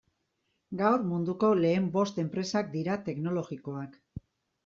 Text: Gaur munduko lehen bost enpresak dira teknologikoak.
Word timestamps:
Gaur 0.79 1.03
munduko 1.09 1.49
lehen 1.59 1.89
bost 1.97 2.17
enpresak 2.23 2.71
dira 2.77 2.95
teknologikoak. 3.11 4.01